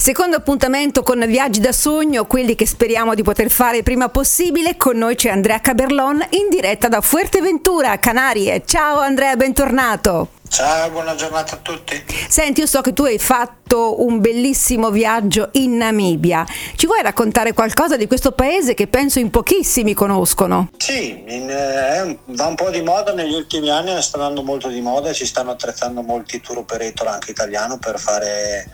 [0.00, 4.96] Secondo appuntamento con Viaggi da Sogno, quelli che speriamo di poter fare prima possibile, con
[4.96, 8.62] noi c'è Andrea Caberlon in diretta da Fuerteventura, Canarie.
[8.64, 10.37] Ciao Andrea, bentornato.
[10.48, 12.02] Ciao, buona giornata a tutti.
[12.28, 16.44] Senti, io so che tu hai fatto un bellissimo viaggio in Namibia.
[16.74, 20.70] Ci vuoi raccontare qualcosa di questo paese che penso in pochissimi conoscono?
[20.78, 24.80] Sì, in, eh, va un po' di moda negli ultimi anni, sta andando molto di
[24.80, 28.70] moda, ci stanno attrezzando molti tour operator anche italiano per fare,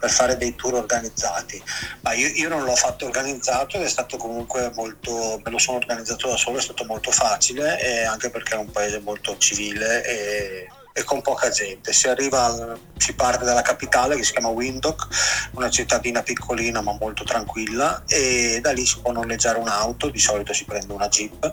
[0.00, 1.62] per fare dei tour organizzati.
[2.00, 5.76] Ma io, io, non l'ho fatto organizzato ed è stato comunque molto, me lo sono
[5.76, 10.04] organizzato da solo, è stato molto facile e anche perché è un paese molto civile
[10.04, 10.68] e
[10.98, 11.92] e con poca gente.
[11.92, 15.06] Si arriva, si parte dalla capitale che si chiama Windhoek,
[15.52, 20.52] una cittadina piccolina ma molto tranquilla e da lì si può noleggiare un'auto, di solito
[20.52, 21.52] si prende una jeep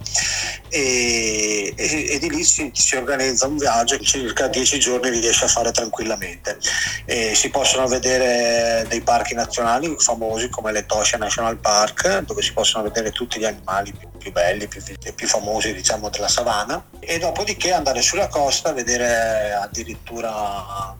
[0.69, 5.45] e, e, e di lì si, si, organizza un viaggio che circa 10 giorni riesce
[5.45, 6.57] a fare tranquillamente.
[7.05, 12.83] E si possono vedere dei parchi nazionali famosi come l'Etosha National Park dove si possono
[12.83, 14.81] vedere tutti gli animali più, più belli, più,
[15.13, 20.95] più famosi diciamo della savana e dopodiché andare sulla costa a vedere addirittura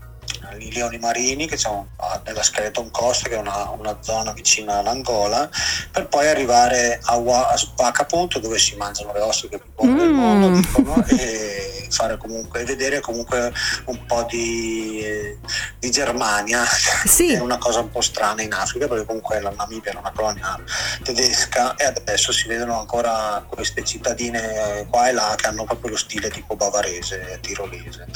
[0.59, 1.89] i leoni marini che sono
[2.23, 5.49] nella Skeleton Coast che è una, una zona vicina all'Angola
[5.91, 9.97] per poi arrivare a, a Spacca appunto dove si mangiano le ostriche più buone mm.
[9.97, 13.53] del mondo dicono, e fare comunque vedere comunque
[13.85, 15.03] un po' di,
[15.79, 17.33] di Germania sì.
[17.33, 20.59] è una cosa un po' strana in Africa perché comunque la Namibia era una colonia
[21.03, 25.97] tedesca e adesso si vedono ancora queste cittadine qua e là che hanno proprio lo
[25.97, 28.07] stile tipo bavarese, tirolese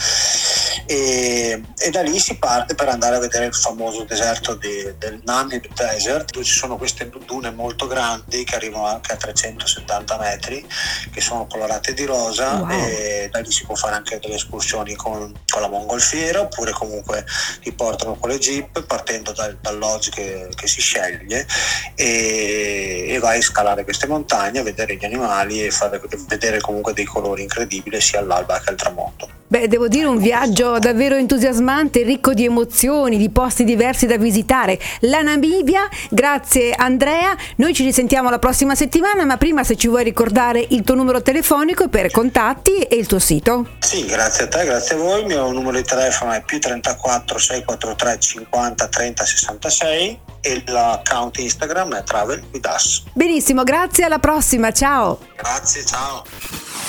[0.85, 5.21] e, e da lì si parte per andare a vedere il famoso deserto di, del
[5.23, 10.65] Namib Desert dove ci sono queste dune molto grandi che arrivano anche a 370 metri
[11.11, 12.69] che sono colorate di rosa wow.
[12.69, 17.25] e da lì si può fare anche delle escursioni con, con la mongolfiera oppure comunque
[17.61, 21.45] ti portano con le jeep partendo dal, dal lodge che, che, si sceglie
[21.95, 26.93] e, e, vai a scalare queste montagne, a vedere gli animali e fare, vedere comunque
[26.93, 29.38] dei colori incredibili sia all'alba che al tramonto.
[29.51, 34.79] Beh, devo dire un viaggio davvero entusiasmante, ricco di emozioni, di posti diversi da visitare.
[35.01, 37.35] La Namibia, grazie Andrea.
[37.55, 41.23] Noi ci risentiamo la prossima settimana, ma prima se ci vuoi ricordare il tuo numero
[41.23, 43.69] telefonico per contatti e il tuo sito.
[43.79, 45.21] Sì, grazie a te, grazie a voi.
[45.21, 51.95] Il mio numero di telefono è più 34 643 50 30 66 e l'account Instagram
[51.95, 53.01] è Travel with Us.
[53.13, 55.17] Benissimo, grazie, alla prossima, ciao.
[55.35, 56.88] Grazie, ciao.